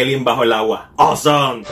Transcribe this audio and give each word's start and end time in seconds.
Alien 0.00 0.24
bajo 0.24 0.42
el 0.42 0.52
agua. 0.52 0.92
Awesome. 0.98 1.62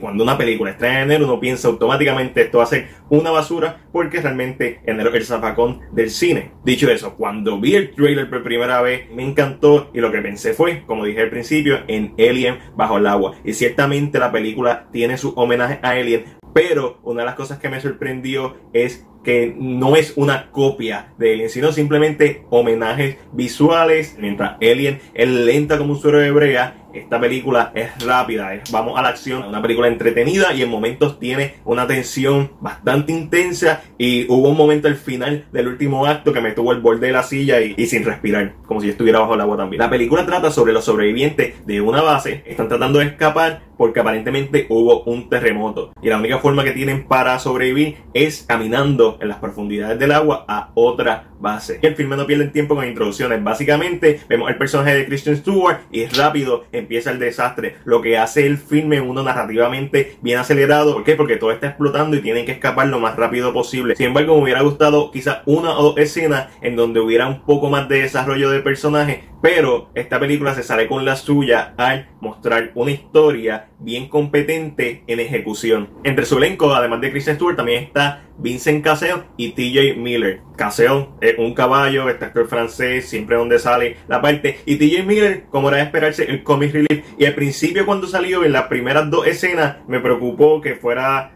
Cuando 0.00 0.24
una 0.24 0.38
película 0.38 0.70
está 0.70 0.88
en 0.88 1.10
enero, 1.10 1.24
uno 1.24 1.40
piensa 1.40 1.68
automáticamente 1.68 2.42
esto 2.42 2.58
va 2.58 2.64
a 2.64 2.68
ser 2.68 2.88
una 3.10 3.30
basura 3.30 3.86
porque 3.92 4.20
realmente 4.20 4.80
enero 4.86 5.10
es 5.10 5.16
el 5.16 5.24
zafacón 5.24 5.80
del 5.92 6.10
cine. 6.10 6.52
Dicho 6.64 6.90
eso, 6.90 7.16
cuando 7.16 7.60
vi 7.60 7.74
el 7.74 7.90
trailer 7.94 8.30
por 8.30 8.42
primera 8.42 8.80
vez, 8.82 9.10
me 9.10 9.24
encantó 9.24 9.90
y 9.92 10.00
lo 10.00 10.12
que 10.12 10.22
pensé 10.22 10.54
fue, 10.54 10.84
como 10.86 11.04
dije 11.04 11.22
al 11.22 11.30
principio, 11.30 11.80
en 11.88 12.14
Alien 12.18 12.58
bajo 12.76 12.98
el 12.98 13.06
agua. 13.06 13.34
Y 13.44 13.54
ciertamente 13.54 14.18
la 14.18 14.32
película 14.32 14.88
tiene 14.92 15.18
su 15.18 15.30
homenaje 15.30 15.80
a 15.82 15.90
Alien, 15.90 16.24
pero 16.54 17.00
una 17.02 17.20
de 17.20 17.26
las 17.26 17.34
cosas 17.34 17.58
que 17.58 17.68
me 17.68 17.80
sorprendió 17.80 18.56
es 18.72 19.06
que 19.26 19.52
no 19.58 19.96
es 19.96 20.12
una 20.14 20.52
copia 20.52 21.08
de 21.18 21.32
Alien, 21.32 21.50
sino 21.50 21.72
simplemente 21.72 22.44
homenajes 22.48 23.16
visuales. 23.32 24.14
Mientras 24.20 24.52
Alien 24.62 25.00
es 25.14 25.28
lenta 25.28 25.78
como 25.78 25.94
un 25.94 26.00
suero 26.00 26.20
de 26.20 26.30
brea, 26.30 26.85
esta 26.98 27.20
película 27.20 27.72
es 27.74 28.04
rápida, 28.04 28.50
vamos 28.70 28.98
a 28.98 29.02
la 29.02 29.08
acción, 29.08 29.44
una 29.44 29.62
película 29.62 29.88
entretenida 29.88 30.52
y 30.52 30.62
en 30.62 30.70
momentos 30.70 31.18
tiene 31.18 31.54
una 31.64 31.86
tensión 31.86 32.52
bastante 32.60 33.12
intensa 33.12 33.82
y 33.98 34.26
hubo 34.30 34.48
un 34.48 34.56
momento 34.56 34.88
al 34.88 34.96
final 34.96 35.46
del 35.52 35.68
último 35.68 36.06
acto 36.06 36.32
que 36.32 36.40
me 36.40 36.52
tuvo 36.52 36.72
el 36.72 36.80
borde 36.80 37.08
de 37.08 37.12
la 37.12 37.22
silla 37.22 37.60
y, 37.60 37.74
y 37.76 37.86
sin 37.86 38.04
respirar, 38.04 38.54
como 38.66 38.80
si 38.80 38.90
estuviera 38.90 39.20
bajo 39.20 39.34
el 39.34 39.40
agua 39.40 39.56
también. 39.56 39.80
La 39.80 39.90
película 39.90 40.26
trata 40.26 40.50
sobre 40.50 40.72
los 40.72 40.84
sobrevivientes 40.84 41.66
de 41.66 41.80
una 41.80 42.02
base, 42.02 42.42
están 42.46 42.68
tratando 42.68 42.98
de 42.98 43.06
escapar 43.06 43.62
porque 43.76 44.00
aparentemente 44.00 44.66
hubo 44.68 45.02
un 45.04 45.28
terremoto 45.28 45.92
y 46.00 46.08
la 46.08 46.18
única 46.18 46.38
forma 46.38 46.64
que 46.64 46.72
tienen 46.72 47.06
para 47.06 47.38
sobrevivir 47.38 47.96
es 48.14 48.44
caminando 48.48 49.18
en 49.20 49.28
las 49.28 49.38
profundidades 49.38 49.98
del 49.98 50.12
agua 50.12 50.44
a 50.48 50.70
otra 50.74 51.30
base. 51.38 51.78
El 51.82 51.94
filme 51.94 52.16
no 52.16 52.26
pierde 52.26 52.46
tiempo 52.46 52.74
con 52.74 52.86
introducciones. 52.86 53.42
Básicamente 53.42 54.20
vemos 54.28 54.50
el 54.50 54.56
personaje 54.56 54.94
de 54.94 55.06
Christian 55.06 55.36
Stewart 55.36 55.80
y 55.90 56.06
rápido 56.06 56.64
empieza 56.86 57.10
el 57.10 57.18
desastre. 57.18 57.76
Lo 57.84 58.00
que 58.00 58.16
hace 58.16 58.46
el 58.46 58.58
filme 58.58 59.00
uno 59.00 59.22
narrativamente 59.22 60.16
bien 60.22 60.38
acelerado. 60.38 60.94
¿Por 60.94 61.04
qué? 61.04 61.16
Porque 61.16 61.36
todo 61.36 61.50
está 61.50 61.66
explotando 61.66 62.16
y 62.16 62.20
tienen 62.20 62.46
que 62.46 62.52
escapar 62.52 62.86
lo 62.86 63.00
más 63.00 63.16
rápido 63.16 63.52
posible. 63.52 63.96
Sin 63.96 64.06
embargo, 64.06 64.36
me 64.36 64.44
hubiera 64.44 64.62
gustado 64.62 65.10
quizás 65.10 65.38
una 65.46 65.76
o 65.76 65.82
dos 65.82 65.98
escenas 65.98 66.48
en 66.62 66.76
donde 66.76 67.00
hubiera 67.00 67.26
un 67.26 67.42
poco 67.42 67.68
más 67.68 67.88
de 67.88 68.02
desarrollo 68.02 68.50
de 68.50 68.60
personaje. 68.60 69.24
Pero 69.42 69.90
esta 69.94 70.18
película 70.18 70.54
se 70.54 70.62
sale 70.62 70.88
con 70.88 71.04
la 71.04 71.16
suya 71.16 71.74
al 71.76 72.08
mostrar 72.20 72.72
una 72.74 72.90
historia 72.90 73.68
bien 73.78 74.08
competente 74.08 75.04
en 75.06 75.20
ejecución. 75.20 75.90
Entre 76.04 76.26
su 76.26 76.38
elenco, 76.38 76.74
además 76.74 77.00
de 77.00 77.10
Kristen 77.10 77.36
Stewart, 77.36 77.56
también 77.56 77.84
está 77.84 78.24
Vincent 78.38 78.84
Cassel 78.84 79.24
y 79.36 79.50
TJ 79.50 79.96
Miller. 79.96 80.40
Cassel 80.56 81.06
es 81.20 81.38
un 81.38 81.54
caballo, 81.54 82.08
este 82.08 82.24
actor 82.26 82.48
francés, 82.48 83.08
siempre 83.08 83.36
donde 83.36 83.58
sale 83.58 83.96
la 84.08 84.20
parte. 84.20 84.58
Y 84.66 84.76
TJ 84.76 85.04
Miller, 85.04 85.44
como 85.50 85.68
era 85.68 85.78
de 85.78 85.84
esperarse, 85.84 86.24
el 86.24 86.42
comic 86.42 86.72
relief. 86.72 87.04
Y 87.18 87.24
al 87.24 87.34
principio 87.34 87.86
cuando 87.86 88.06
salió 88.06 88.44
en 88.44 88.52
las 88.52 88.64
primeras 88.64 89.10
dos 89.10 89.26
escenas, 89.26 89.76
me 89.86 90.00
preocupó 90.00 90.60
que 90.60 90.74
fuera 90.74 91.32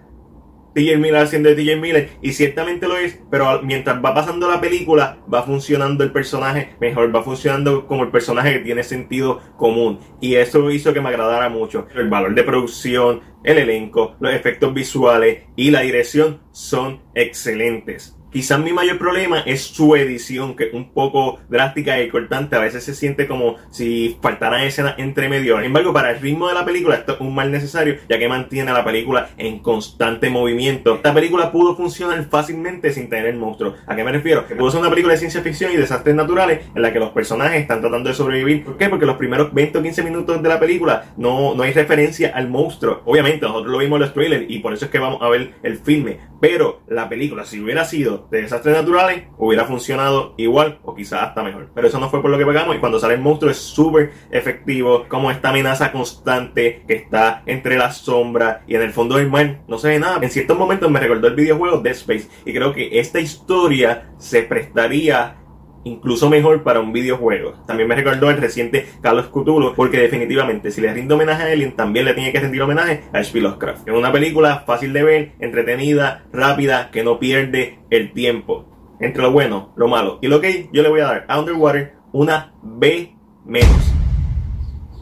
TJ 0.74 0.98
Miller 0.98 1.16
haciendo 1.16 1.48
de 1.48 1.56
TJ 1.56 1.76
Miller 1.76 2.10
y 2.22 2.32
ciertamente 2.32 2.88
lo 2.88 2.96
es, 2.96 3.20
pero 3.30 3.62
mientras 3.62 4.02
va 4.04 4.14
pasando 4.14 4.48
la 4.48 4.60
película 4.60 5.18
va 5.32 5.42
funcionando 5.42 6.04
el 6.04 6.12
personaje 6.12 6.74
mejor, 6.80 7.14
va 7.14 7.22
funcionando 7.22 7.86
como 7.86 8.04
el 8.04 8.10
personaje 8.10 8.54
que 8.54 8.60
tiene 8.60 8.82
sentido 8.82 9.40
común 9.56 9.98
y 10.20 10.36
eso 10.36 10.70
hizo 10.70 10.92
que 10.92 11.00
me 11.00 11.08
agradara 11.08 11.48
mucho. 11.48 11.86
El 11.94 12.08
valor 12.08 12.34
de 12.34 12.44
producción, 12.44 13.20
el 13.42 13.58
elenco, 13.58 14.16
los 14.20 14.32
efectos 14.32 14.72
visuales 14.74 15.44
y 15.56 15.70
la 15.70 15.80
dirección 15.80 16.40
son 16.52 17.00
excelentes. 17.14 18.19
Quizás 18.30 18.60
mi 18.60 18.72
mayor 18.72 18.98
problema 18.98 19.40
es 19.40 19.62
su 19.62 19.96
edición, 19.96 20.54
que 20.54 20.64
es 20.64 20.74
un 20.74 20.90
poco 20.90 21.40
drástica 21.48 22.00
y 22.00 22.08
cortante. 22.08 22.54
A 22.54 22.60
veces 22.60 22.84
se 22.84 22.94
siente 22.94 23.26
como 23.26 23.56
si 23.70 24.18
faltaran 24.22 24.62
escenas 24.62 24.94
entre 24.98 25.28
medio. 25.28 25.56
Sin 25.56 25.66
embargo, 25.66 25.92
para 25.92 26.12
el 26.12 26.20
ritmo 26.20 26.48
de 26.48 26.54
la 26.54 26.64
película, 26.64 26.94
esto 26.94 27.14
es 27.14 27.20
un 27.20 27.34
mal 27.34 27.50
necesario, 27.50 27.96
ya 28.08 28.18
que 28.18 28.28
mantiene 28.28 28.70
a 28.70 28.74
la 28.74 28.84
película 28.84 29.30
en 29.36 29.58
constante 29.58 30.30
movimiento. 30.30 30.94
Esta 30.94 31.12
película 31.12 31.50
pudo 31.50 31.74
funcionar 31.76 32.24
fácilmente 32.30 32.92
sin 32.92 33.08
tener 33.08 33.34
monstruos. 33.34 33.74
¿A 33.86 33.96
qué 33.96 34.04
me 34.04 34.12
refiero? 34.12 34.46
Que 34.46 34.54
pudo 34.54 34.70
ser 34.70 34.80
una 34.80 34.90
película 34.90 35.14
de 35.14 35.18
ciencia 35.18 35.42
ficción 35.42 35.72
y 35.72 35.76
desastres 35.76 36.14
naturales 36.14 36.60
en 36.74 36.82
la 36.82 36.92
que 36.92 37.00
los 37.00 37.10
personajes 37.10 37.60
están 37.60 37.80
tratando 37.80 38.08
de 38.08 38.14
sobrevivir. 38.14 38.64
¿Por 38.64 38.76
qué? 38.76 38.88
Porque 38.88 39.06
los 39.06 39.16
primeros 39.16 39.52
20 39.52 39.78
o 39.78 39.82
15 39.82 40.02
minutos 40.04 40.40
de 40.40 40.48
la 40.48 40.60
película 40.60 41.12
no, 41.16 41.54
no 41.54 41.62
hay 41.64 41.72
referencia 41.72 42.32
al 42.34 42.48
monstruo. 42.48 43.02
Obviamente, 43.04 43.46
nosotros 43.46 43.72
lo 43.72 43.78
vimos 43.78 43.96
en 43.96 44.02
los 44.02 44.14
trailers 44.14 44.44
y 44.48 44.60
por 44.60 44.72
eso 44.72 44.84
es 44.84 44.90
que 44.90 44.98
vamos 44.98 45.20
a 45.20 45.28
ver 45.28 45.54
el 45.62 45.78
filme. 45.78 46.18
Pero 46.40 46.80
la 46.88 47.08
película, 47.08 47.44
si 47.44 47.60
hubiera 47.60 47.84
sido 47.84 48.28
de 48.30 48.42
desastres 48.42 48.74
naturales 48.74 49.24
hubiera 49.36 49.66
funcionado 49.66 50.34
igual 50.38 50.78
o 50.84 50.94
quizás 50.94 51.22
hasta 51.22 51.42
mejor. 51.42 51.70
Pero 51.74 51.88
eso 51.88 52.00
no 52.00 52.08
fue 52.10 52.22
por 52.22 52.30
lo 52.30 52.38
que 52.38 52.46
pegamos 52.46 52.76
y 52.76 52.78
cuando 52.78 52.98
sale 52.98 53.14
el 53.14 53.20
monstruo 53.20 53.50
es 53.50 53.58
súper 53.58 54.12
efectivo, 54.30 55.06
como 55.08 55.30
esta 55.30 55.50
amenaza 55.50 55.92
constante 55.92 56.82
que 56.86 56.94
está 56.94 57.42
entre 57.46 57.76
las 57.76 57.98
sombras 57.98 58.58
y 58.66 58.74
en 58.74 58.82
el 58.82 58.92
fondo 58.92 59.16
del 59.16 59.28
mar 59.28 59.60
no 59.68 59.78
se 59.78 59.88
ve 59.88 59.98
nada. 59.98 60.18
En 60.22 60.30
ciertos 60.30 60.58
momentos 60.58 60.90
me 60.90 61.00
recordó 61.00 61.28
el 61.28 61.34
videojuego 61.34 61.78
Dead 61.78 61.94
Space 61.94 62.28
y 62.44 62.52
creo 62.52 62.72
que 62.72 62.98
esta 62.98 63.20
historia 63.20 64.10
se 64.18 64.42
prestaría 64.42 65.39
incluso 65.84 66.28
mejor 66.28 66.62
para 66.62 66.80
un 66.80 66.92
videojuego. 66.92 67.54
También 67.66 67.88
me 67.88 67.94
recordó 67.94 68.30
el 68.30 68.36
reciente 68.36 68.86
Carlos 69.00 69.28
Cthulhu, 69.28 69.74
porque 69.74 69.98
definitivamente 69.98 70.70
si 70.70 70.80
le 70.80 70.92
rindo 70.92 71.14
homenaje 71.14 71.42
a 71.42 71.52
Alien, 71.52 71.76
también 71.76 72.04
le 72.04 72.14
tiene 72.14 72.32
que 72.32 72.40
rendir 72.40 72.62
homenaje 72.62 73.02
a 73.12 73.18
H.P. 73.18 73.40
Es 73.86 73.94
una 73.94 74.12
película 74.12 74.64
fácil 74.66 74.92
de 74.92 75.02
ver, 75.02 75.32
entretenida, 75.40 76.24
rápida, 76.32 76.90
que 76.90 77.04
no 77.04 77.18
pierde 77.18 77.78
el 77.90 78.12
tiempo. 78.12 78.66
Entre 79.00 79.22
lo 79.22 79.32
bueno, 79.32 79.72
lo 79.76 79.88
malo 79.88 80.18
y 80.20 80.28
lo 80.28 80.42
que 80.42 80.68
yo 80.72 80.82
le 80.82 80.90
voy 80.90 81.00
a 81.00 81.06
dar 81.06 81.24
a 81.26 81.40
Underwater 81.40 81.94
una 82.12 82.52
B 82.62 83.14
menos. 83.46 83.92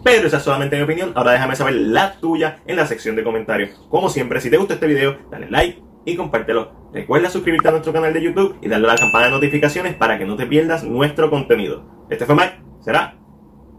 Pero 0.04 0.28
esa 0.28 0.36
es 0.36 0.42
solamente 0.42 0.76
mi 0.76 0.82
opinión. 0.82 1.12
Ahora 1.16 1.32
déjame 1.32 1.56
saber 1.56 1.74
la 1.74 2.18
tuya 2.20 2.60
en 2.66 2.76
la 2.76 2.86
sección 2.86 3.16
de 3.16 3.24
comentarios. 3.24 3.70
Como 3.90 4.08
siempre, 4.08 4.40
si 4.40 4.50
te 4.50 4.56
gusta 4.56 4.74
este 4.74 4.86
video, 4.86 5.18
dale 5.30 5.50
like 5.50 5.82
y 6.04 6.16
compártelo. 6.16 6.77
Recuerda 6.92 7.28
suscribirte 7.28 7.68
a 7.68 7.72
nuestro 7.72 7.92
canal 7.92 8.12
de 8.12 8.22
YouTube 8.22 8.56
y 8.62 8.68
darle 8.68 8.88
a 8.88 8.94
la 8.94 8.98
campana 8.98 9.26
de 9.26 9.32
notificaciones 9.32 9.94
para 9.94 10.18
que 10.18 10.24
no 10.24 10.36
te 10.36 10.46
pierdas 10.46 10.84
nuestro 10.84 11.28
contenido. 11.30 11.84
Este 12.08 12.24
fue 12.24 12.34
Mike, 12.34 12.60
será. 12.80 13.16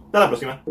Hasta 0.06 0.20
la 0.20 0.28
próxima. 0.28 0.64